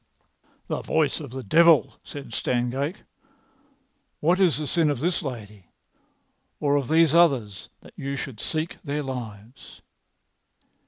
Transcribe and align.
"The 0.67 0.81
voice 0.81 1.19
of 1.19 1.29
the 1.29 1.43
devil," 1.43 1.93
said 2.03 2.33
Stangate. 2.33 3.03
"What 4.19 4.39
is 4.39 4.57
the 4.57 4.65
sin 4.65 4.89
of 4.89 4.99
this 4.99 5.21
lady, 5.21 5.67
or 6.59 6.75
of 6.75 6.87
these 6.87 7.13
others, 7.13 7.69
that 7.81 7.93
you 7.95 8.15
should 8.15 8.39
seek 8.39 8.77
their 8.83 9.03
lives?" 9.03 9.83